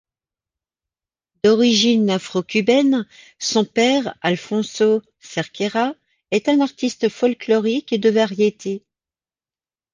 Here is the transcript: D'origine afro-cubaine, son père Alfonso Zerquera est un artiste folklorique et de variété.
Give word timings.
D'origine 1.43 2.09
afro-cubaine, 2.09 3.07
son 3.37 3.65
père 3.65 4.17
Alfonso 4.21 5.03
Zerquera 5.21 5.93
est 6.31 6.49
un 6.49 6.59
artiste 6.61 7.07
folklorique 7.07 7.93
et 7.93 7.99
de 7.99 8.09
variété. 8.09 8.83